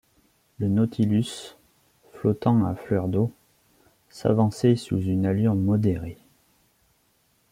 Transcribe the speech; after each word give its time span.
Le 0.57 0.67
Nautilus, 0.67 1.55
flottant 2.13 2.65
à 2.65 2.73
fleur 2.73 3.07
d’eau, 3.07 3.31
s’avançait 4.09 4.75
sous 4.75 4.97
une 4.99 5.27
allure 5.27 5.53
modérée. 5.53 6.17